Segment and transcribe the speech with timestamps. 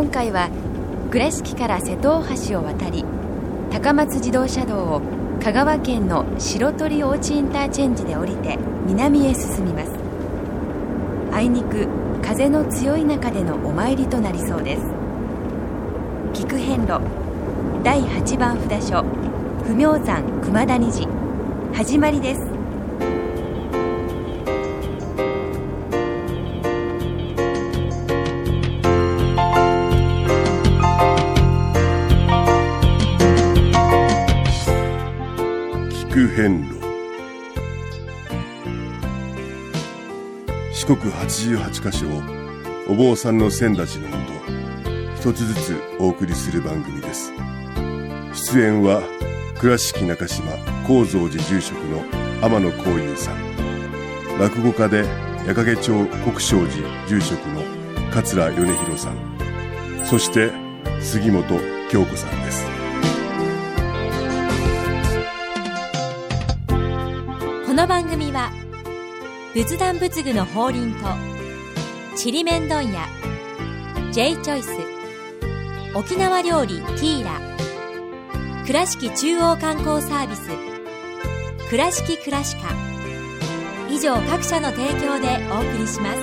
[0.00, 0.48] 今回は
[1.10, 3.04] 倉敷から瀬戸大橋を渡り
[3.70, 5.02] 高松自動車道を
[5.44, 8.56] 香川県の白鳥大地インターチェンジで降りて
[8.86, 9.92] 南へ進みます。
[11.34, 11.86] あいにく
[12.22, 14.82] 風の強い中でのお参りとなりそうです。
[16.32, 16.98] 菊遍路
[17.84, 19.04] 第8番札所
[19.66, 21.06] 不明山熊谷寺。
[21.74, 22.49] 始まりです。
[41.20, 42.22] 88カ所を
[42.88, 44.32] お坊さんの先立ちのもと
[45.16, 47.30] 一つずつお送りする番組です。
[48.32, 49.02] 出演は
[49.58, 50.50] 倉敷中島
[50.86, 52.02] 高蔵寺住職の
[52.42, 54.38] 天野幸雄さん。
[54.38, 55.04] 落語家で
[55.46, 55.92] 矢掛町
[56.24, 57.62] 国商寺住職の
[58.10, 59.16] 桂米広さん。
[60.06, 60.50] そして
[61.02, 61.44] 杉本
[61.90, 62.69] 京子さんです。
[69.52, 71.00] 仏壇仏具の法輪と
[72.16, 73.08] ちりめん問屋
[74.12, 74.70] J チョイス
[75.92, 77.40] 沖縄料理ティーラ
[78.64, 80.42] 倉敷中央観光サービス
[81.68, 82.74] 倉敷倉歯科
[83.90, 86.20] 以上各社の提供でお送りします。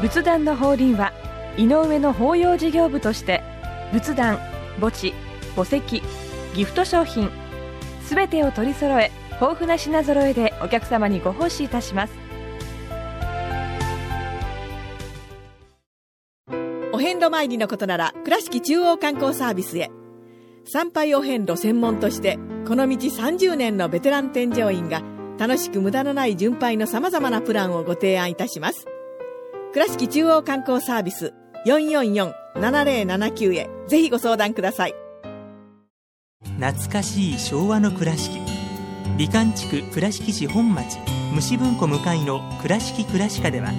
[0.00, 1.12] 仏壇の法輪は
[1.58, 3.49] 井上の法要事業部として
[3.92, 4.38] 仏壇
[4.80, 5.12] 墓地
[5.56, 6.02] 墓石
[6.54, 7.30] ギフト商品
[8.04, 12.12] すべてを取り揃え豊富な品揃えでお客様にご奉仕いたします。
[16.92, 19.90] お遍路参りのことなら倉敷中央観光サービスへ。
[20.66, 25.02] 参拝お遍路専門としてこの道30年のベテラン添乗員が
[25.38, 28.86] 楽しく無駄のない巡拝のさまざまなプランをご提案いたします。
[29.72, 31.32] 倉敷中央観光サービス
[31.66, 33.68] 444 444-7079へ。
[33.88, 34.94] ぜひご相談ください。
[36.58, 38.40] 懐かしい昭和の倉敷。
[39.18, 40.98] 美観地区倉敷市本町。
[41.32, 43.70] 虫文庫向かいの「倉敷倉歯科」では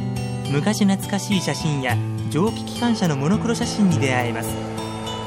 [0.49, 1.97] 昔懐かしい写真や
[2.29, 4.49] 蒸気機関車のモノクロ写真に出会えます。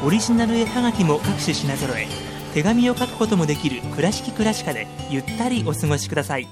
[0.03, 2.07] オリジナル絵はがきも各種品揃え
[2.55, 6.49] 手紙を書くこともできる「倉敷倉歯科」でゆったりお過ごしください。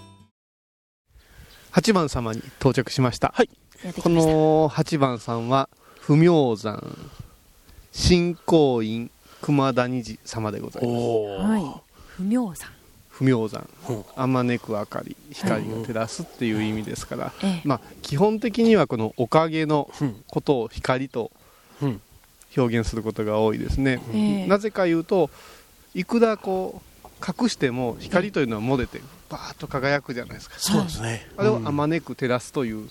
[1.73, 3.49] 8番様に到着しました、はい。
[4.03, 5.71] この8番さんは
[6.03, 6.83] 不明山。
[7.93, 9.09] 信仰院。
[9.41, 10.95] 熊谷寺様でございます。
[10.97, 11.83] はい。
[12.17, 12.73] 不明山。
[13.09, 13.69] 不明山。
[13.89, 14.05] うん。
[14.17, 15.17] あまねく明かり。
[15.31, 17.63] 光を照らすっていう意味ですから、ええ。
[17.65, 20.25] まあ基本的にはこのおかげのうん。
[20.27, 21.31] ことを光と
[21.81, 22.01] うん。
[22.57, 24.47] 表現することが多いですね、ええ。
[24.47, 25.31] なぜか言うと
[25.95, 27.09] いくらこう
[27.43, 29.01] 隠しても光というのは漏れて
[29.33, 30.57] バーッと輝くじゃないですか。
[30.59, 31.27] そうですね。
[31.39, 32.91] あれをあまねく照らすという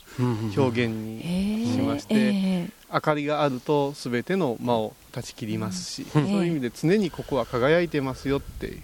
[0.57, 6.11] 表現にええしましてえ明かりがあると全ての魔を断ち切りますし、うん。
[6.11, 8.77] そういう意味で常にここは輝いてますよって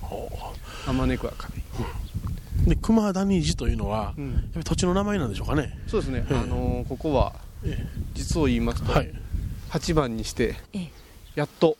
[0.85, 4.34] あまねく明かり、で熊谷寺というのは、うん。
[4.34, 5.79] やっぱり土地の名前なんでしょうかね。
[5.88, 6.38] そうですね、ええ。
[6.38, 7.34] あのーここは
[7.66, 9.12] え実を言いますと、はい。
[9.72, 10.91] 8番にしてええ。
[11.34, 11.75] やっと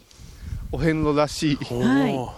[0.72, 1.58] お遍路らしい。
[1.70, 2.14] おはい。
[2.14, 2.30] ー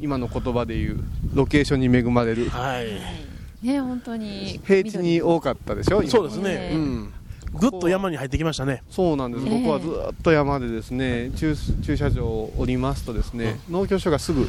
[0.00, 1.00] 今の言葉で言う
[1.34, 2.48] ロケーションに恵まれる。
[2.50, 3.66] はい。
[3.66, 4.60] ね本当に。
[4.64, 7.12] 平地に多かったでしょ今そうですね、ええうん。
[7.52, 8.82] ぐっと山に入ってきましたね。
[8.90, 14.48] そうなんです、ええここはずっと山でですね駐駐車場を降りますとですね、農協所がすぐ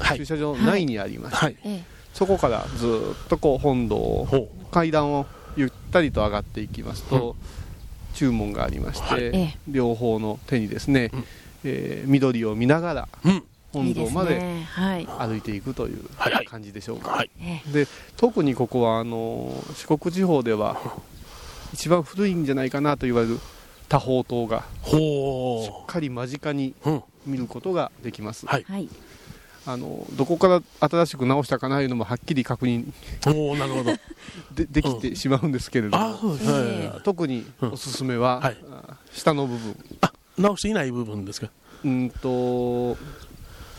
[0.00, 0.18] はい。
[0.18, 1.56] 駐車場内にありまして、はい。
[1.64, 2.86] えそこからず
[3.26, 7.36] っとこう本堂をほ階段をゆったりと上がっていきますと、
[8.14, 9.22] 注文がありまして、はい。
[9.22, 9.58] ええ。
[9.68, 11.24] 両方の手にですね、うん。
[11.64, 13.42] えー緑を見ながらううん
[13.72, 14.68] 本堂まいいですね。
[14.70, 15.06] はい。
[15.06, 16.46] 歩いていくというはいはい。
[16.46, 17.30] 感じでしょうか、はい。
[17.40, 17.86] えで
[18.16, 20.80] 特にここはあの四国地方では
[21.72, 23.38] 一番古いんじゃないかなと言われる
[23.88, 28.64] 多宝塔がしっほかり間近にう、うん、見ることができます、はい。
[28.68, 28.88] えはい。
[29.66, 32.90] あのどこから新しく直したかなというのもはっきり確認
[33.26, 33.92] おおなるほど。
[34.54, 37.00] でできてしまうんですけれども、あそうですね、ええ。
[37.04, 38.56] 特におすすめは、はい。
[38.70, 39.76] あ下の部分。
[40.00, 41.50] あ直していない部分ですか？
[41.84, 42.96] うんと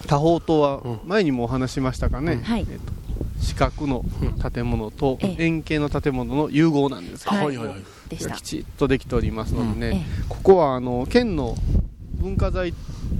[0.07, 1.00] 多宝塔はうん。
[1.06, 2.68] 前にもお話ししましたかね、はい。
[2.69, 3.01] えっと
[3.42, 4.06] 四角の
[4.51, 5.45] 建物とええ。
[5.45, 7.45] 円形の建物の融合なんですよ、はい。
[7.48, 7.83] はいはい
[8.36, 11.56] きちっとできておりますのでね、えここはあの県の
[12.19, 12.74] 文化財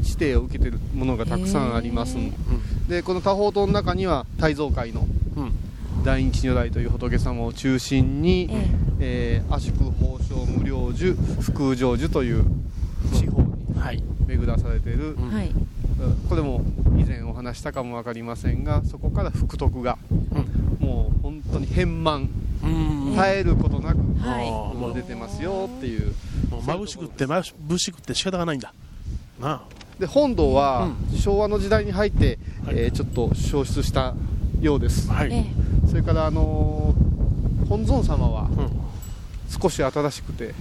[0.04, 2.32] 指定を受けているものがたくさんありますん
[2.88, 3.02] で。
[3.02, 5.08] この多宝塔の中には大蔵会の
[5.38, 5.52] うん。
[6.04, 8.50] 大日如来という仏様を中心に、
[9.00, 9.44] ええ。
[9.48, 12.44] ー、ashuk 宝生無量寿福空成就という
[13.14, 14.04] 地方にはい。
[14.28, 15.30] 巡らされている、うん。
[15.30, 15.52] はい
[16.30, 16.62] これも
[16.98, 19.98] 以前お話したかも分かりませんがそこから福徳が
[20.80, 22.30] もう本当に変満
[22.64, 23.14] うん。
[23.16, 24.96] 絶えることなく、はい。
[24.96, 26.14] 出てますよっていう。
[26.52, 28.74] 眩しくって眩しくって仕方がないんだ。
[29.40, 29.64] な
[30.00, 32.38] で本堂は昭和の時代に入って、
[32.68, 34.14] えーちょっと消失した
[34.62, 35.10] ようです。
[35.12, 35.46] あはい、え
[35.88, 38.82] それからあのー本尊様はうん。
[39.62, 40.54] 少し新しくて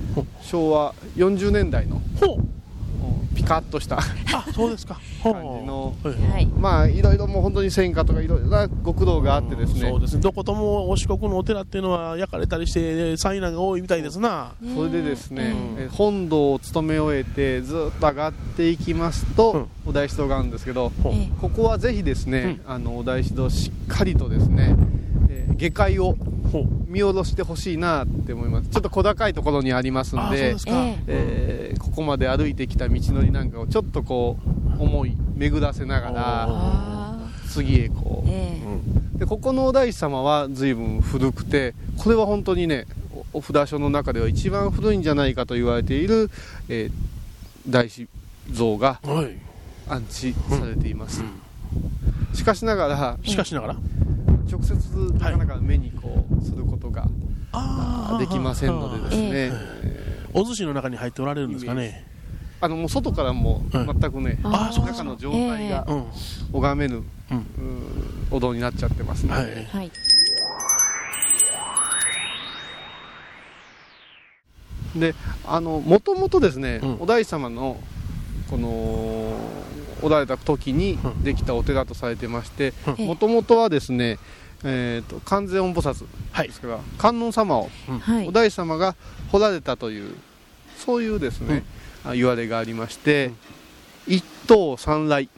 [0.43, 2.60] 昭和40年代のほう
[3.41, 5.01] ピカッとしたあそうですか。
[5.23, 5.95] 感じの。
[6.05, 6.47] はい。
[6.47, 9.89] まあいろいろもう本当に戦火とかいろいろなご苦労があってですね。
[9.89, 10.17] そうです。
[10.17, 14.53] ねどこともお四国のお寺っていうのは焼かれたりして災難が多いみたいですな。
[14.75, 15.85] それでですね、うん。
[15.85, 19.67] え本堂を務め終えてずっと上がっていきますと、うん。
[19.87, 21.13] お大師堂があるんですけどほう。
[21.15, 24.77] えここはぜひですね、あのお大師堂しっかりとですね、
[25.29, 26.17] えー下界を
[26.87, 28.69] 見下ろしてほしいなって思います。
[28.69, 31.75] ちょっと小高いところにありますんでええ。
[31.77, 34.39] ーここまで歩いてきた道のりなんかをちょっとこ
[34.79, 36.15] う思い巡らせながら
[36.49, 37.19] あ
[37.49, 38.29] 次へこう。
[38.29, 39.19] ーえ。
[39.19, 42.87] でここのお大師様は随分古くてこれは本当にね
[43.33, 46.31] おお札所の中では一番古いんじゃないかと言われている、
[46.69, 46.93] えー
[47.69, 48.09] 大師
[48.51, 49.37] 像がはい。
[49.87, 51.23] 安置されています、
[52.33, 53.77] しかしながらしかしながら。
[54.51, 54.75] 直接
[55.15, 57.07] なかなか目にこうすることが
[57.53, 59.31] あできませんのでですね、
[59.85, 62.07] えお寿司の中に入っておられるんですかね。
[62.63, 65.05] あのもう外からも全くね、あそうですか。
[65.05, 66.05] 中の状態がうん。
[66.53, 67.03] 拝めぬ、
[68.31, 69.51] お堂になっちゃってますので、はい。
[69.51, 69.91] えはい。
[74.97, 75.15] で
[75.47, 76.97] あのもともとですね、うん。
[77.01, 77.79] お大師様の
[78.51, 78.69] この
[80.03, 81.23] おられた時にうん。
[81.23, 84.19] できたお寺とされてましてうんもともとはですね、
[84.63, 87.71] えー、と観世音菩薩はいですから観音様を
[88.01, 88.29] はい。
[88.29, 88.95] お大師様が
[89.33, 90.15] 彫られたという
[90.81, 91.63] そういうですね、
[92.05, 93.33] あ言われがありまして、
[94.07, 95.29] 一刀三来。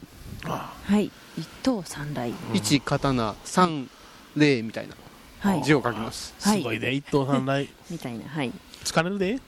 [0.45, 1.11] あはい。
[1.37, 2.33] 一等三来。
[2.53, 3.89] 一刀三
[4.37, 4.95] 礼みたいな。
[5.39, 5.63] はい。
[5.63, 6.59] 字を書きます、はい。
[6.59, 6.91] すごいね。
[6.91, 7.69] 一等三来。
[7.89, 8.23] みたいな。
[8.25, 8.53] はい。
[8.85, 9.39] 疲れるで。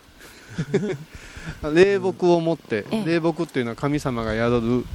[1.74, 3.06] 霊木を持って、ええ。
[3.06, 4.86] 霊木っていうのは神様が宿る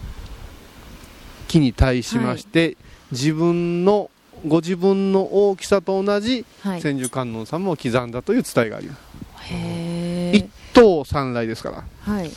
[1.49, 2.77] 木に対しまして、
[3.11, 4.11] 自分の
[4.47, 6.81] ご自分の大きさと同じはい。
[6.81, 9.01] 千手観音様を刻んだという伝えがあります、
[9.53, 11.85] へ一刀三来ですから。
[12.01, 12.31] はい。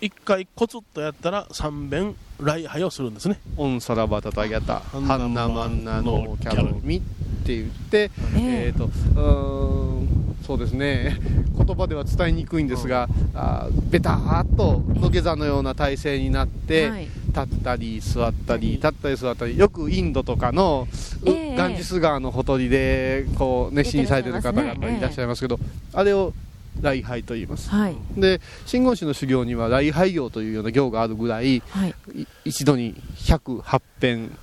[0.00, 6.78] 一回コツッとやったら三遍礼拝をするんですね「オンサラバタタギャタハンナマンナのキャロ。
[6.84, 7.00] ミ」っ
[7.44, 8.72] て言って、ええ。
[8.74, 11.18] ーとうーんそうですね。
[11.56, 17.08] 言葉では伝えにくいんですが、あーベターっと土下座のような体勢になって、はい
[17.44, 20.88] 立ったり座ったり立ったり座ったりよくインドとかの、
[21.24, 21.56] うええ。
[21.56, 25.58] ガンジス川のほとりでこう熱心にされてる方々いらっしゃいますけど、
[25.92, 26.32] あれを
[26.80, 27.70] 礼拝と言います。
[27.70, 27.96] はい。
[28.16, 31.94] で真言宗の修行には礼拝行というような行があるぐらいはい。
[32.14, 34.38] い一度に108遍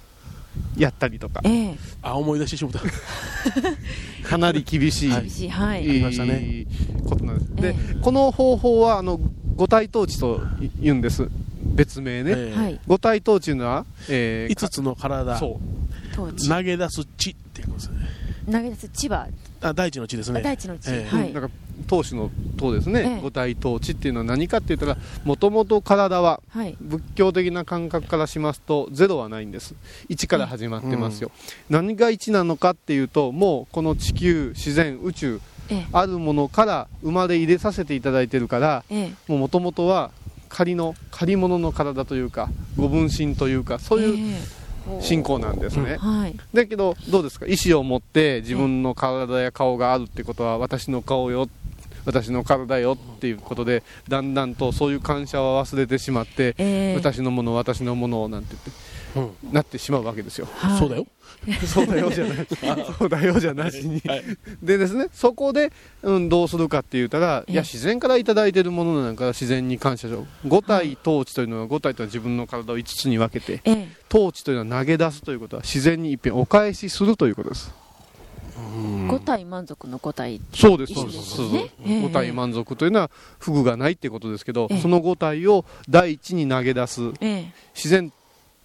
[0.78, 1.42] やったりとか。
[1.44, 1.78] ええ。
[2.02, 2.80] あ思い出してしまった。
[4.28, 5.50] かなり厳しい、 はいい。
[5.50, 5.86] はい。
[5.86, 6.66] いいましたね。
[7.08, 9.20] ことなんです、でえこの方法はあの
[9.56, 10.42] 五体統治と
[10.82, 11.30] 言うんです
[11.76, 12.58] 別名ね、ええ。
[12.58, 12.80] はい。
[12.88, 15.40] 五体統治というのは、えー五つの体。
[15.40, 17.98] 投げ出す地っていうことですね。
[18.52, 19.28] 投げ出す千葉
[19.62, 20.42] あ大地の地ですね。
[20.42, 20.92] 大地の地。
[20.92, 21.16] ええ。
[21.16, 21.34] はい。
[21.34, 21.50] なんか
[21.88, 23.22] 当主の党ですね、ええ。
[23.22, 26.78] 五体統治っていうのは何かって言ったらもともと体ははい。
[26.80, 29.76] 仏教的な感覚からしますとゼロはないんです。
[30.10, 31.32] 1から始まってますよ、
[31.70, 35.88] 何が1なのかっていうともうこの地球自然宇宙ええ。
[35.92, 39.32] あるものから生まれ入れさせていただいてるからええ。
[39.32, 40.12] もともとは
[40.56, 42.48] 仮の借り物の体というか
[42.78, 45.96] ご分身というかそういうえ信仰なんですね。
[45.96, 46.36] え、はい。
[46.54, 47.46] だけどどうですか？
[47.46, 51.50] 意思を持って自分の体や顔があるってことは私の顔よ
[52.06, 56.96] 私の体よっていうことでだんだんとそういう感謝は忘れてしまって、ええ。
[56.96, 58.72] 私のもの私のものなんて言って、
[59.52, 60.48] なってしまうわけですよ。
[60.56, 60.80] はい。
[60.80, 61.06] そうだよ。
[61.66, 62.48] そうだよじゃない。
[62.98, 64.24] そうだよじゃなしに、はい。
[64.62, 67.54] でですねそこで、うん、どうするかって言ったら、ええ。
[67.54, 73.88] いや自然から頂いただいてるものなんから自然に感謝しよう五体統治というのは五体というのは自分の体を5つに分けてええ。
[74.14, 77.86] 統治というのは投げ出すということは自然に一遍お返しするということです。
[79.08, 82.02] 五体満足の五体そうです、そうですそうねです。
[82.02, 84.82] 五体満足というのは不具がないってことですけど、ええ。
[84.82, 87.12] その五体を第一に投げ出す。
[87.22, 87.54] ええ。
[87.76, 88.12] 自然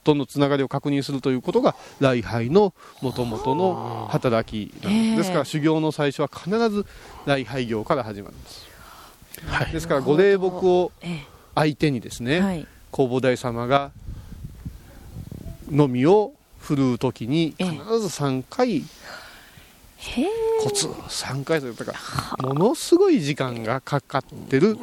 [0.04, 6.86] とのつながりを確認するということが礼拝のもともとの働きなんです、ええですから修行の最初は必ず
[7.26, 8.66] 礼拝業から始まるんです。
[9.46, 9.72] はい。
[9.72, 12.66] ですからご霊木をえ相手にですね、えはい。
[12.92, 13.90] 弘法大様が
[15.70, 17.70] のみを振るう時にええ。
[17.70, 18.82] 必ず3回へえ
[20.62, 21.92] コツ3回というだか
[22.40, 24.78] らものすごい時間がかかってる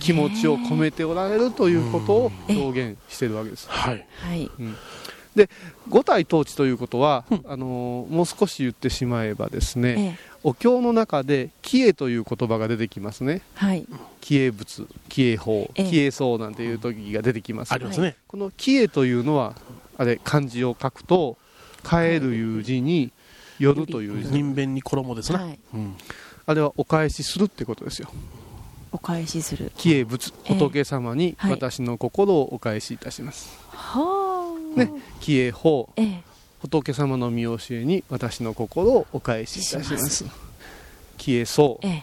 [0.00, 3.68] 気持ちを込めておられるということを表現してるわけです。
[3.70, 4.06] はい。
[4.20, 4.50] はい。
[5.34, 5.48] で
[5.88, 10.18] 五体統治ということは、あのもう少し言ってしまえばですね、ええ。
[10.42, 13.42] お経の中で「帰依」という言葉が出てきますね。
[13.54, 13.86] はい。
[14.20, 15.90] 帰依仏帰依法ええ。
[15.90, 18.16] 帰依僧なんていう時が出てきます、ありますね。
[18.26, 19.54] この帰依というのは
[19.96, 21.36] あれ漢字を書くと
[21.88, 23.12] 「帰る」いう字に
[23.58, 25.40] 「夜」という字人弁に衣ですな。
[25.40, 25.58] はい。
[25.74, 25.96] うん。
[26.46, 28.10] あれはお返しするってことですよ。
[28.90, 29.70] お返しする。
[29.76, 30.58] 帰依仏ええ。
[30.58, 31.50] 仏様にはい。
[31.52, 34.78] 私の心をお返しいたします、はあ。
[34.78, 34.90] ね。
[35.20, 35.90] 帰依法。
[35.96, 36.22] ええ。
[36.60, 40.24] 仏様の見教えに私の心をお返しいたします。
[41.16, 42.02] 帰依僧、ええ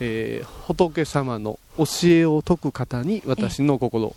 [0.00, 0.42] え。
[0.44, 4.14] ー仏様の教えを説く方に私の心、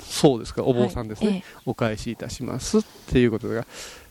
[0.00, 0.62] そうですか？
[0.62, 1.38] お坊さんですね、はい。
[1.38, 1.44] え。
[1.66, 3.66] お返しいたしますっていうことが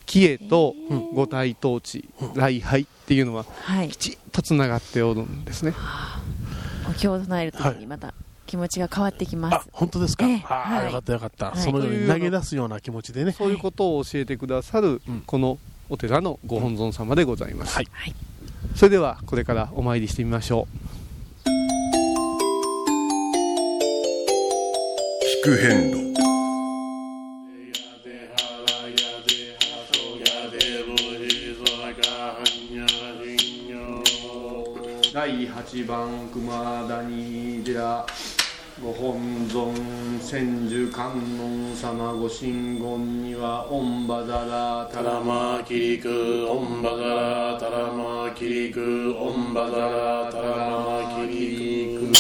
[0.06, 3.90] 帰依とええ五体統治礼拝っていうのははい。
[3.90, 5.74] きちっとつながっておるんですね。
[6.90, 8.14] お経を唱えるときにまた
[8.48, 10.26] 気持ちが変わってきまあす、本当ですか？
[10.28, 10.44] ええ。
[10.48, 10.86] ああ、はい。
[10.88, 11.52] よかったよかった。
[11.52, 11.60] はい。
[11.60, 13.32] そのように投げ出すような気持ちでね。
[13.32, 15.22] そういうことを教えてくださるうん。
[15.26, 15.58] この
[15.90, 17.88] お寺のご本尊様でございます、はい。
[17.92, 18.16] はい。
[18.76, 20.68] それではこれからお参りしてみましょ
[25.44, 26.11] 聞く遍路
[35.14, 38.06] 第8番熊谷寺
[38.82, 47.04] ご本尊千手観音様ご神言には御馬だらたらまきりく、おんばだ
[47.54, 52.14] ら、たらまきりく、おんばだら、たらまきりく、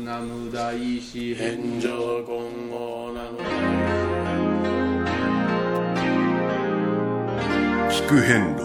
[0.00, 3.36] 南無大師返上今後なの。
[7.90, 8.55] 聞く遍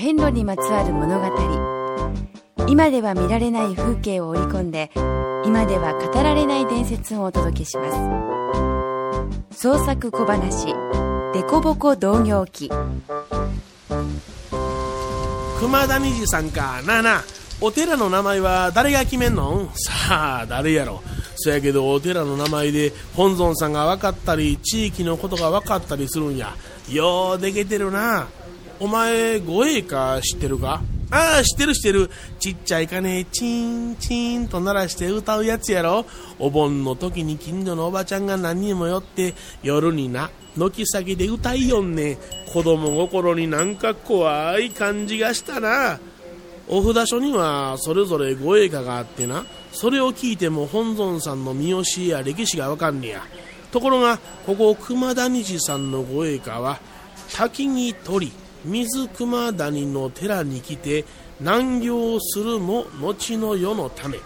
[0.00, 1.26] 遍路にまつわる物語。
[2.66, 4.90] 今では見られない風景を織り込んで
[5.44, 7.84] 今では語られない伝説をお届けしま
[9.50, 9.58] す。
[9.60, 10.74] 創作小話
[11.34, 12.70] 「デコボコ同業記。
[15.60, 16.80] 熊谷寺さんか。
[16.86, 17.24] なあなあ
[17.60, 19.68] お寺の名前は誰が決めんの？
[19.74, 21.02] さあ誰やろ？
[21.36, 26.56] そやけどお寺の名前で本尊さんが分かったり地域のことが分かったりするんや。
[26.88, 28.28] ようでけてるな。
[28.80, 30.82] お前護衛か知ってるか？
[31.10, 32.10] ああ知ってる知ってる。
[32.38, 36.06] ちっちゃい鐘チンチンと鳴らして歌うやつやろ。
[36.38, 42.16] お盆の時に近所のおばちゃんが何人も寄って夜にな軒先で歌いよんね。
[42.54, 46.00] 子供心になんか怖い感じがしたな。
[46.66, 49.44] お札所にはそれぞれ護衛歌があってな。
[49.72, 53.22] それを聞いても本尊さんの見教えや歴史がわかんねや。
[53.72, 56.78] ところがここ熊谷寺さんの護衛歌は
[57.34, 58.32] 滝に鳥。
[58.64, 61.04] 水熊谷の寺に来て
[61.40, 64.18] 難行するも後の世のため。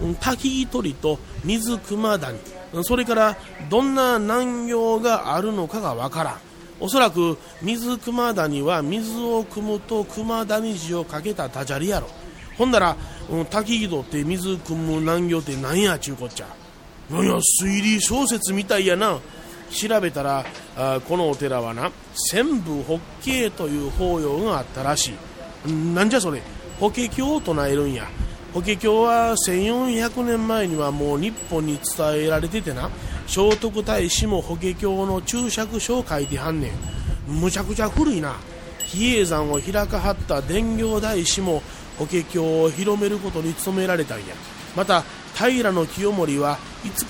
[0.00, 2.38] うん滝鳥と水熊谷。
[2.82, 3.36] それから
[3.68, 6.38] どんな難行があるのかがわからん。
[6.80, 12.08] おそらく水熊谷は水を汲むと熊谷字をかけたダジャレやろ。
[12.56, 12.96] ほんなら、
[13.30, 16.46] うん、滝戸って水汲む難行って何やちゅうこっちゃ。
[17.10, 19.18] いやいや推理小説みたいやな。
[19.70, 20.44] 調べたら
[20.76, 25.12] あこのお寺はな千部法華という法要があったらし
[25.68, 25.72] い。
[25.72, 26.42] なんじゃそれ？
[26.78, 28.08] 法華経を唱えるんや。
[28.52, 32.90] 法華経は1400年前にはもう日本に伝えられててな。
[33.26, 36.72] 聖徳太子も法華経の注釈書を書いてはんね
[37.28, 37.32] ん。
[37.32, 38.36] むちゃくちゃ古いな。
[38.86, 41.62] 比叡山を開かはった伝行大師も
[41.96, 44.24] 法華経を広めることに努められたんや。
[44.74, 46.58] また平清盛は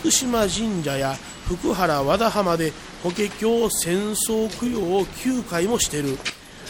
[0.03, 2.73] 厳島神社や福原和田浜で
[3.03, 6.19] 法華経戦争供養を9回もしてる。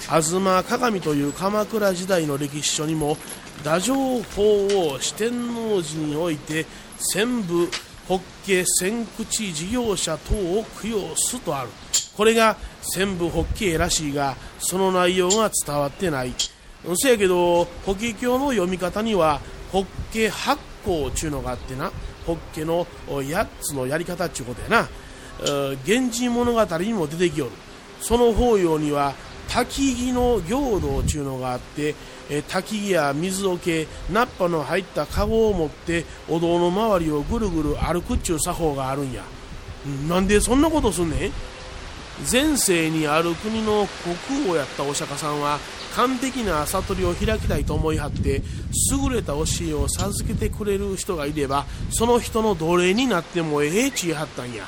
[0.09, 3.17] 東鏡という鎌倉時代の歴史書にも
[3.59, 5.31] 太政法を四天
[5.73, 6.65] 王寺において
[6.97, 7.69] 千部
[8.09, 8.25] 法華
[8.65, 11.69] 千口事業者等を供養すとある。
[12.17, 16.35] これが千部法華らしいがその内容が伝わってない。
[16.97, 19.41] せやけど法華経の読み方には
[19.71, 21.91] 法華八項ちゅうのがあってな。
[22.27, 24.89] 法華の8つのやり方っちゅうことやな。
[25.87, 27.53] 源氏物語にも出てきよる。
[28.01, 29.15] その法要には
[29.49, 31.95] 焚き木の行道ちゅうのがあって
[32.31, 39.23] えー焚き木や水桶ナッパの入ったカゴを持ってお堂の周りをぐるぐる歩くっちゅう作法があるんや。
[40.09, 41.33] なんでそんなことすんねん？
[42.31, 43.87] 前世にある国の
[44.29, 45.59] 国王やったお釈迦さんは
[45.95, 48.43] 完璧な悟りを開きたいと思いはって
[48.93, 54.65] 優れた教えを授けてくれる人がいればその人の奴隷になってもええちいはったんや。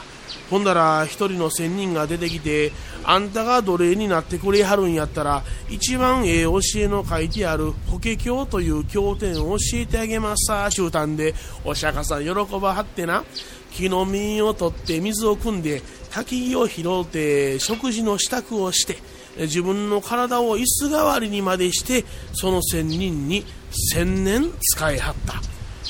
[0.50, 2.72] ほんだら一人の仙人が出てきて
[3.04, 13.24] あんたが奴隷になってくれはるんやったら一番ええ教えの書いてある法華経という経典を教えてあげますさちゅうたんでお釈迦さん喜ばはってな。
[13.72, 15.82] 木の実を取って水を汲んで
[16.12, 18.98] 焚き木を拾うて食事の支度をして
[19.38, 22.04] 自分の体を椅子代わりにまでして
[22.34, 23.46] その仙人に
[23.90, 25.40] 千年使いはった。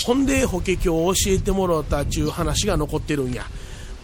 [0.07, 3.45] ほんで法華経を教えてもらったちゅう話が残ってるんや。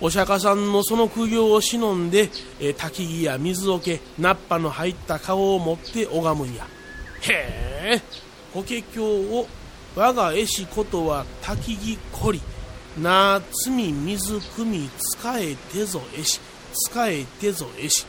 [0.00, 6.66] お釈迦さんのその苦行を忍んで、え焚き木や水桶ナッパの入った顔を持って拝むんや。
[7.22, 8.02] へえ
[8.52, 9.46] 法華経を
[9.96, 12.40] 我が絵師ことは焚き木こり。
[13.02, 16.40] な罪水汲み使えてぞ絵師。
[16.72, 18.06] 使えてぞ絵師。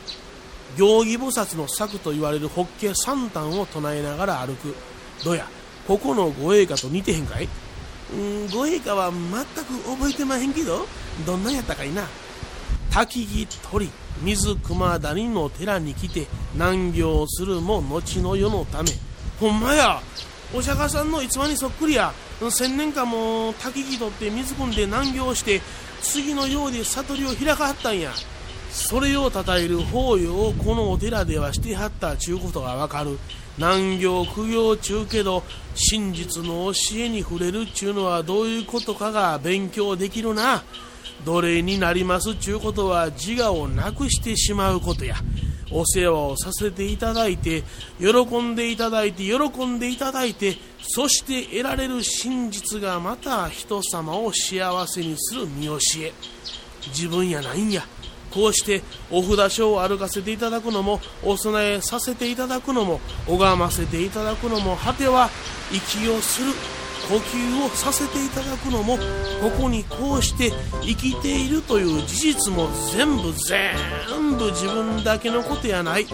[0.76, 4.74] 行儀菩薩の策と言われる法華三端を唱えながら歩く。
[5.24, 5.46] どや
[5.86, 7.48] ここのご栄華と似てへんかい？
[8.12, 9.20] うんご陛下は全
[9.64, 10.86] く覚えてまへんけど
[11.26, 12.06] どんなんやったかいな。
[12.90, 13.88] 滝木鳥
[14.22, 18.90] 水熊谷の寺に来て難行するも後の世のため。
[19.38, 20.02] ほんまや！
[20.52, 22.12] お釈迦さんの逸話にそっくりや
[22.50, 25.60] 千年間も滝木取って水汲んで難行して
[26.02, 28.10] 次のようで悟りを開かはったんや。
[28.72, 33.18] それをたたえる法要をこのお寺ではしてはったちゅうことがわかる。
[33.58, 35.42] 難行苦行中けど
[35.74, 40.62] 真実の教えに触れるちゅうのはどういうことかが勉強できるな。
[41.24, 45.16] 奴隷になりますちゅうことは自我をなくしてしまうことや。
[45.70, 47.62] お世話をさせていただいて
[47.98, 56.12] 喜んでいただいて喜んでいただいてそして得られる真実がまた人様を幸せにする見教え。
[56.88, 57.82] 自分やないんや。
[58.32, 65.28] こうしてお札書を歩かせていただくのもお供えさせていただくのも拝ませていただくのも果ては
[65.72, 66.52] 息をする。
[67.10, 68.96] 呼吸をさせていただくのも
[69.42, 76.06] ここにこうして生きているという事実も全部全部自分だけのことやない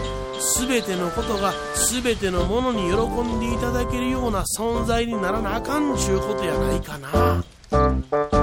[0.57, 1.53] 全てのことが
[1.91, 8.36] 全てのものに喜んでいただけるような存在にならなあかんちゅうことやないかな。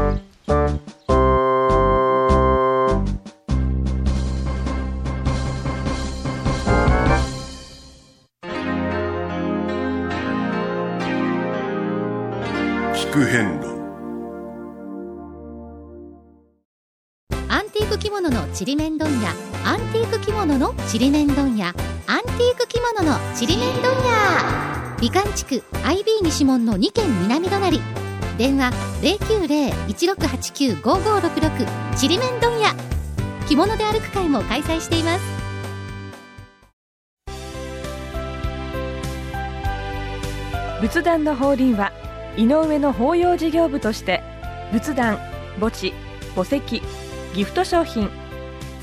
[18.55, 27.81] ちりめん問屋アンティーク着物のちりめん問屋アンティーク着物のちりめん問屋美観地区 IB 西門の2軒南隣。
[28.39, 28.71] 電話
[29.89, 32.77] 090-1689-5566ちりめん問屋
[33.49, 35.25] 着物で歩く会も開催しています。
[40.81, 41.91] 仏壇の法輪は
[42.37, 44.23] 井上の法要事業部として
[44.71, 45.19] 仏壇
[45.59, 45.93] 墓地
[46.37, 46.61] 墓石
[47.35, 48.09] ギフト商品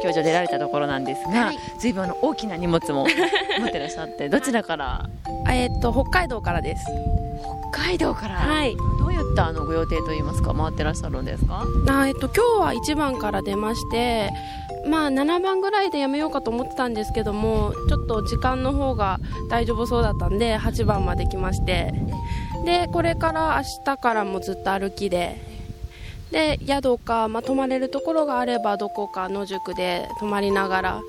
[0.00, 1.58] あの農協所出られたところなんですが、はい。
[1.78, 3.06] 随分あの大きな荷物も
[3.60, 5.04] 持ってらっしゃってどちらから？
[5.50, 6.84] えーっと北海道からです。
[7.72, 8.76] 北海道から、はい。
[8.98, 11.64] どういったあのご予定といいますか回ってらっしゃるんですか？
[11.88, 14.30] あえっと今日は1番から出まして
[14.86, 19.18] まあ7番ぐらいでやめようかと思ってたんですけどもちょっと時間の方が
[19.50, 21.92] 大丈夫そうだったんで8番まで来まして。
[22.64, 25.40] でこれから明日からもずっと歩きで
[26.30, 31.02] で宿か、まあ、泊まれるところがあればどこか野宿で泊まりながら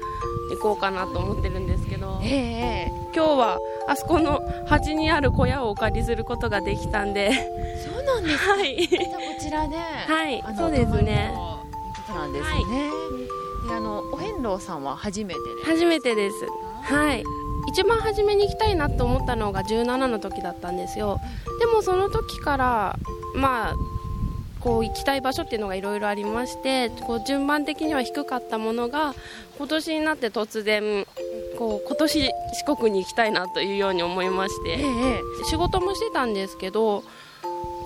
[0.52, 7.32] 行こうかなと思ってるんですけど、ええ今日はあそこの端にある小屋をお借りすることができたんで。
[7.84, 8.54] そうなんですか。
[8.54, 8.88] はい。
[8.88, 8.96] こ
[9.40, 11.34] ちらで、はいあのそうですね。
[11.36, 12.64] お泊まりということなんですね、
[13.68, 15.66] であのお遍路さんは初めてで。
[15.66, 16.36] 初めてです。
[16.84, 17.24] はい。
[17.68, 21.20] 一番初めに行きたいなと思ったのが17の時だったんですよ。
[21.60, 23.00] でもその時から
[23.36, 23.76] まあ
[24.62, 29.14] こう行きたい場所っていうのがいろいろありましてこう順番的には低かったものが
[29.58, 31.06] 今年になって突然
[31.58, 32.32] こう今年
[32.66, 34.80] 四国に行きたいなというように思いまして、
[35.50, 37.04] 仕事もしてたんですけど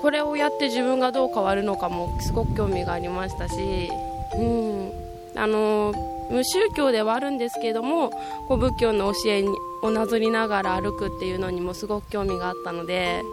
[0.02, 3.90] これをやって自分がどう変わるのかもすごく興味がありましたし、
[4.38, 4.92] うん、
[5.36, 5.94] あの
[6.30, 8.12] 無宗教ではあるんですけども
[8.48, 9.50] こう仏教の教えに
[9.82, 13.24] をなぞりながら歩くっていうのにもすごく興味があったので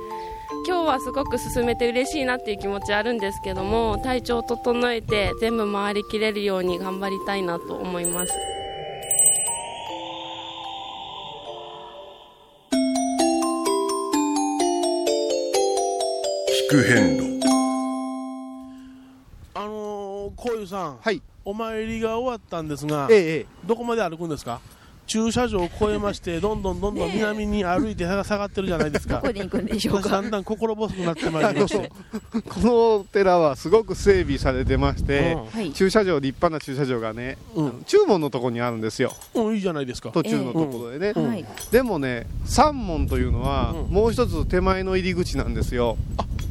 [0.67, 8.33] 今日はすごく進めて嬉しいなっていう気持ちあるんですけども体調を整えて全部回りきれるように頑張りたいなと思います。
[16.73, 17.47] 変路
[19.53, 23.47] あのー、こういうさん、はい、お参りが終わったんですが、ええええ。
[23.67, 24.59] どこまで歩くんですか？
[25.07, 29.21] 駐車場を越えまして、どんどんどんどん南に歩いて下がってるじゃないですか。
[29.21, 30.09] どこに行くんでしょうか。
[30.09, 31.93] 私だんだん心細くなってまいりまして。
[32.49, 35.47] このお寺はすごく整備されてまして、うん。
[35.47, 35.73] はい。
[35.73, 39.12] 駐車場立派な駐車場がね、あの中門のところにあるんですよ。
[39.35, 40.11] うん、いいじゃないですか。
[40.11, 41.29] 途中のところでね、うん。
[41.29, 41.47] はい。
[41.71, 45.53] でもね三門というのは、もう一つ手前の入り口なん。
[45.53, 45.99] ですよ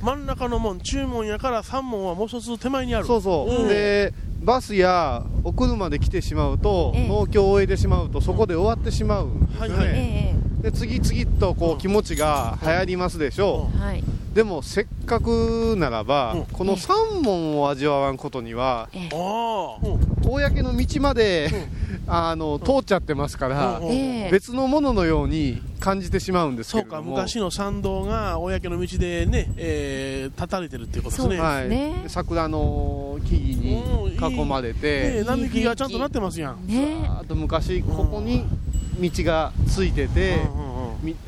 [0.03, 3.05] 真ん中の門、中門やから三門はもう一つ手前にある。
[3.05, 7.07] そうそう、んでバスやお車で来てしまうと、ええ。
[7.07, 9.27] 農協を終えてしまうとそこで終わってしまう。
[9.27, 9.97] んですよね、はいはい。
[9.97, 13.99] えで次々とこう気持ちが流行りますでしょえはい。
[13.99, 19.09] う、でもせっかくならば、この三門を味わわんことには、ええ。
[19.11, 19.77] あ
[20.23, 21.49] 公の道まで、
[22.07, 24.31] あの通っちゃってますから、うんええ。
[24.31, 31.39] 別のもののように感じてしまうんですけそうか、昔の参道が公の道でね、えー、立たれてるっていうことですね。
[31.39, 36.57] はい、で桜の木々に囲まれて、ねえ並木がちゃんとなってますやん。
[37.19, 38.45] あと昔ここに
[39.01, 40.60] 道がついてて、み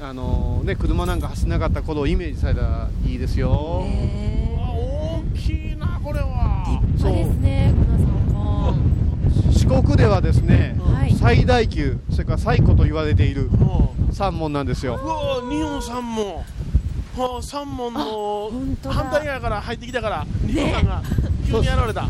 [0.01, 6.81] あのね、車なんか走らなかった頃をイメージされたらいいですよ、大きいな、これは。
[6.99, 11.13] そうですねこの三本四国ではですね、はい。
[11.13, 13.49] 最大級それから最古と言われている
[14.11, 14.99] 三門なんですよ。
[15.03, 16.35] うわ日本三門。
[16.35, 18.51] はあ、三門の
[18.91, 21.03] 反対側から入ってきたから、日本さんが
[21.45, 22.07] 急に現れた。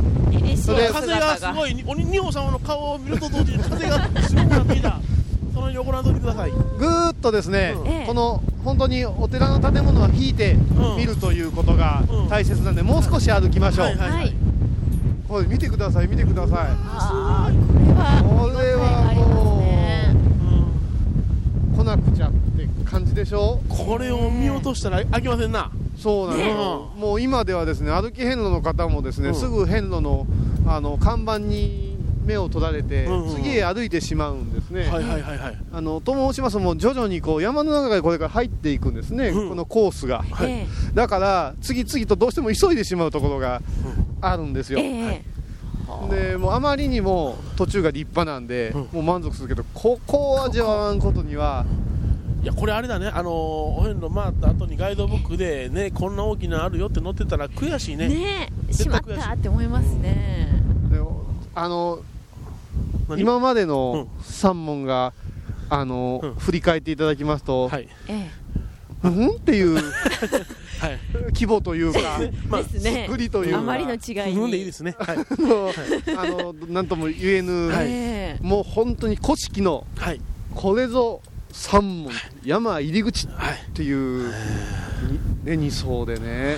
[0.58, 4.99] それ風がすごい、に鬼日本様の顔を見ると同時に風がすごくなってきた。
[5.63, 6.52] その横覧といてください。
[6.52, 8.06] ぐーっとですね、ええ。
[8.06, 10.58] この本当にお寺の建物は引いて
[10.97, 14.34] 見るということが大切なんで、もう少し歩きましょう、はいはいはい。
[15.28, 16.67] これ見てください見てください。
[16.86, 19.63] あーこれはこれはも
[21.73, 23.62] う、来なくちゃって感じでしょ？
[23.69, 25.71] これを見落としたら飽きませんな。
[25.97, 26.49] そうなんです。
[26.49, 29.36] よ、もう今ではですね歩き遍路の方もですね、うん。
[29.36, 30.28] すぐ遍路の
[30.67, 31.92] あの看板に
[32.23, 34.81] 目を取られて、うんうん次へ歩いてしまうんですね。
[34.83, 35.57] はいはいはいはい。
[35.71, 40.51] あのと申しますともう徐々にこう山の中でこれから入っていくんですね、このコースが、はい。
[40.51, 43.62] えだから次々とどうしても急いでしまうところが
[44.21, 45.23] あるんですよ、え
[46.09, 51.65] でもうあまりにも途中が立派なんで、もう満足するけどここを味わわんことには
[52.43, 58.09] いやこれあれだね、あのーお遍路回った後にガイドブックで、ね、こんな大きなのあるよって載ってたら悔しいね。
[58.09, 58.73] ねえ。
[58.73, 60.49] しまったって思いますね。
[60.91, 60.99] で
[61.55, 61.99] あの
[63.18, 65.13] 今までの3問が、
[65.70, 67.70] あの振り返っていただきますと、
[68.08, 68.30] え
[69.04, 69.30] うん？
[69.32, 69.76] っていう
[70.80, 71.00] はい、
[71.34, 73.06] 規模というか、まあですね。
[73.08, 74.39] 作りというか、あまりの違いに。
[74.39, 74.96] うんでいいですね。
[75.00, 75.18] はい。
[76.18, 80.20] あのなんとも言えぬ、えもう本当に古式の、はい、
[80.54, 82.12] これぞ三門、
[82.44, 83.30] 山入り口っ
[83.74, 84.34] ていう、に
[85.46, 86.58] ね、二層でね。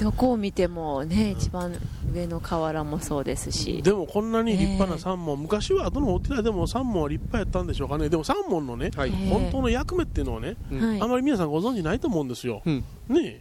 [0.00, 1.74] どこを見てもね一番
[2.12, 3.82] 上の河原もそうですし。
[3.82, 8.90] でもこんなに立派な三門、昔はどのお寺でも三門は立派やったんでしょうかね、でも三門のね、
[9.30, 11.02] 本当の役目っていうのはね、はい。
[11.02, 12.62] あまり皆さんご存知ないと思うんですよ。
[12.64, 12.82] ね。
[13.20, 13.40] え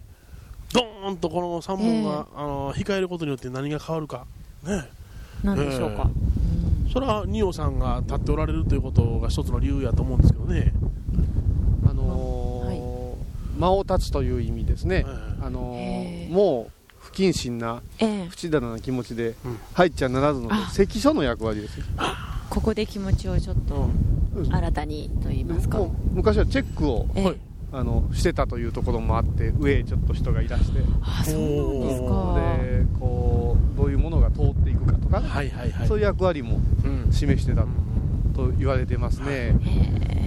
[0.73, 4.25] ドーンとこの三門が、あの控えることによって何が変わるか。
[4.63, 4.89] ね。
[5.43, 6.09] 何でしょうか、
[6.87, 6.91] え。
[6.91, 10.73] それは仁王さんが立っておられるということが一つの理由やと思うんですけどね。
[13.57, 15.05] あのー間を立つという意味ですね、
[15.41, 16.29] あのー。
[16.31, 17.81] もう不謹慎な、
[18.29, 19.35] 不知だな気持ちで
[19.73, 21.85] 入っちゃならずので、関所の役割ですよ。
[22.49, 23.89] ここで気持ちをちょっと
[24.51, 25.79] 新たにと言いますか、
[26.13, 27.47] 昔はチェックを、ええ。
[27.69, 30.79] あのしてたというところもあって上へちょっと人がいらして。
[31.01, 32.39] あそうなんですか。
[32.63, 35.87] でこうどういうものが通っていくかとかね、はいはいはい。
[35.87, 36.61] そういう役割も
[37.11, 37.65] 示してた
[38.33, 39.57] と言われてますね、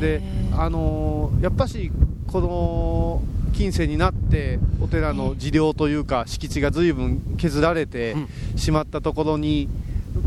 [0.00, 0.20] で
[0.52, 1.90] あのーやっぱし
[2.30, 3.22] この
[3.54, 8.14] 近世になってお寺の寺領というか敷地が随分削られて
[8.56, 9.68] しまったところに、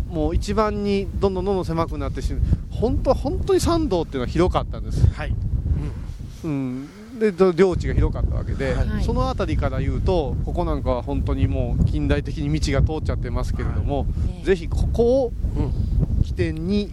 [0.09, 5.33] もう一番にどんどんどんどん狭くなってしまう本当は本当に参道っていうのは広かったんです、はい。
[6.43, 6.89] うん、
[7.19, 9.03] でど領地が広かったわけで、はい。
[9.03, 14.07] その辺りから言うとここなんかは本当にもう近代的に道が通っちゃってますけれども、
[14.43, 15.31] ぜひここを
[16.23, 16.91] 起点に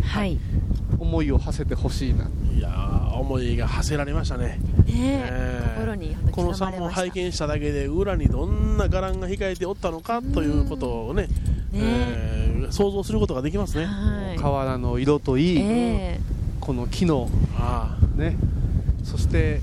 [1.01, 4.61] 思いを馳せてほしいな、いやー思いが馳せられましたね。
[4.90, 5.20] ね。
[5.24, 7.00] え心にこの刻ま三門れました。
[7.03, 11.29] 拝見しただけで裏にどんな伽藍が控えておったのかということをね、
[11.72, 13.88] えー想像することができますね。
[14.38, 16.20] 河原の色といい、え
[16.61, 18.37] この木のあね。
[19.03, 19.61] そして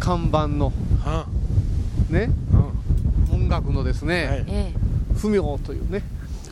[0.00, 0.72] 看板の
[2.08, 2.30] ね、
[3.30, 4.72] 音楽のですね、え
[5.16, 6.02] 不明というね。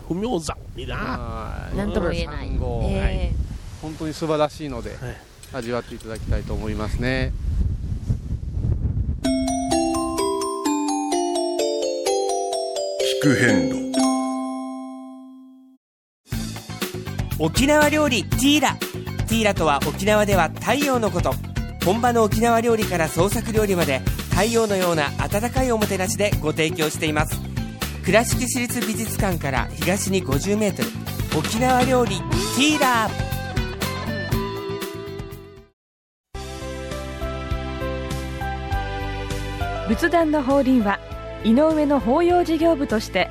[0.07, 1.77] 不明山になはい。
[1.77, 2.51] なんとも言えない。
[2.83, 3.33] え
[3.81, 4.97] 本当に素晴らしいので、
[5.53, 7.33] 味わっていただきたいと思いますね
[13.21, 13.93] 聞く変路
[17.39, 18.75] 沖縄料理ティーラ。
[19.29, 21.35] ティーラとは沖縄では太陽のこと。
[21.85, 23.99] 本場の沖縄料理から創作料理まで
[24.31, 27.39] 太陽のような温かいおもてなしでご提供しています。
[28.07, 33.11] 倉敷市立美術館から東に 50m 沖縄料理ティーラ。
[39.89, 40.99] 仏壇の法輪は
[41.45, 43.29] 井上の法要事業部として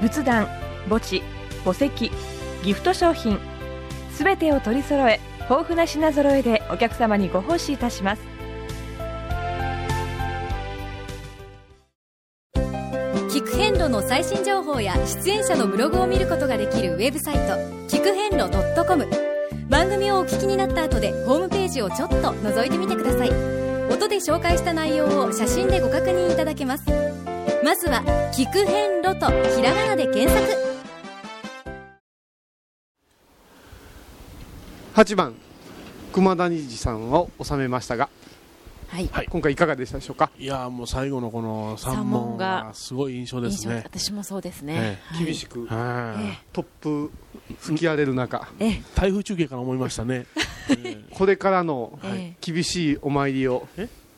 [0.00, 0.46] 仏壇
[0.88, 1.22] 墓地
[1.64, 2.10] 墓石
[2.64, 3.38] ギフト商品
[4.10, 8.22] すべてを取り揃え豊富な品揃えでお客様にご奉仕いたします。
[13.32, 17.40] 聞く遍路の最新情報や出演者のブログを見ることができるウェブサイト
[17.88, 18.50] 聞く遍路
[18.86, 19.08] .com
[19.68, 23.30] 番組をお聞きになった後でホームページをちょっと覗いてみてください。
[23.90, 27.11] 音で紹介した内容を写真でご確認いただけます。
[27.62, 28.02] まずは
[28.34, 30.72] 「聞く遍路」とひらがなで検索。
[34.94, 35.34] 8番
[36.12, 38.10] 熊田虹さんを収めましたが、
[38.88, 39.08] はい。
[39.30, 40.30] 今回いかがでしたでしょうか？
[40.38, 43.82] いやもう最後のこの三三問問ががすごい印象ですね。
[43.84, 45.24] 私もそうですね、えはい。
[45.24, 47.10] 厳しくはいトップ
[47.60, 50.26] 吹き荒れる中え台風中継から思いましたね。
[51.12, 53.68] これからのえ厳しいお参りを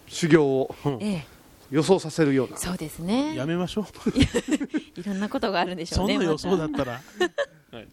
[0.09, 1.34] 修行をええ
[1.71, 2.57] 予想させるような。
[2.57, 3.35] そうですね。
[3.35, 3.87] やめましょ
[4.97, 7.01] いろんなことがあるんでしょう んねそな予想だまったら。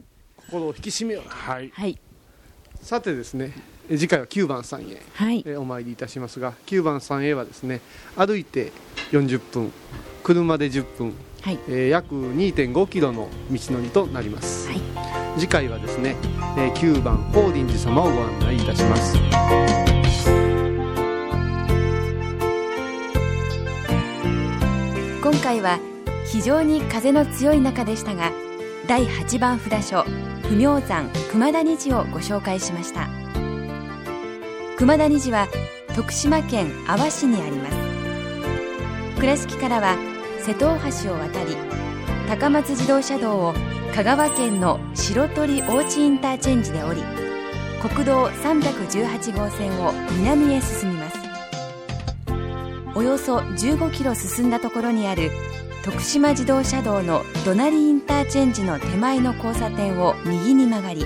[0.50, 1.72] 心を引き締めようとはい。
[1.74, 1.98] はい。
[2.82, 3.54] さてですね
[3.90, 5.44] え次回は9番さんへ、はい。
[5.46, 7.80] えお参りいたしますが9番さんへはですね
[8.16, 8.72] 歩いて
[9.12, 9.72] 40分
[10.24, 11.60] 車で10分、はい。
[11.68, 14.70] えー約2.5キロの道のりとなります、
[15.38, 16.16] 次回はですね、
[16.58, 19.91] えー9番法輪寺様をご案内いたします
[25.32, 25.80] 今回は
[26.26, 28.34] 非常に風の強い中でしたが
[28.86, 30.04] 第8番札所
[30.44, 33.08] 不明山熊田虹をご紹介しました。
[34.78, 35.48] 熊田虹は
[35.96, 37.78] 徳島県阿波市にあります。
[39.22, 39.96] 倉敷からは
[40.40, 41.56] 瀬戸大橋を渡り
[42.28, 43.54] 高松自動車道を
[43.96, 47.02] 香川県の白鳥大地インターチェンジで降り
[47.82, 51.21] 国道318号線を南へ進みます。
[52.94, 55.32] およそ15キロ進んだところにある
[55.84, 61.06] 徳島自動車道のドナリインターチェンジの手前の交差点を右に曲がり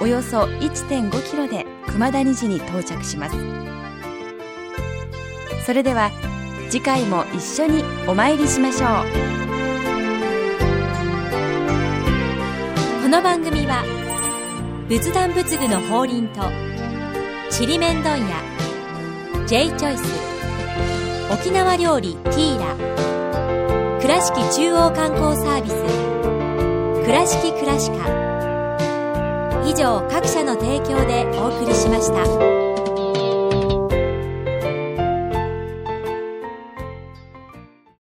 [0.00, 3.36] およそ1.5キロで熊田虹に到着します。
[5.64, 6.10] それでは
[6.70, 8.90] 次回も一緒にお参りしましょう。
[13.02, 13.82] この番組は
[14.88, 16.42] 仏壇仏具の法輪と
[17.50, 18.42] ちりめん問屋
[19.46, 20.35] J チョイス
[21.28, 22.76] 沖縄料理ティーラ。
[24.00, 25.74] 倉敷中央観光サービス。
[27.04, 32.65] 倉敷倉歯科以上各社の提供でお送りしました。